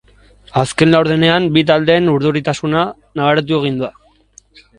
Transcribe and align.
Azken 0.61 0.89
laurdenean 0.95 1.45
bi 1.57 1.63
taldeen 1.71 2.09
urduritasuna 2.15 2.87
nabaritu 3.21 3.61
egin 3.61 3.79
da. 3.85 3.93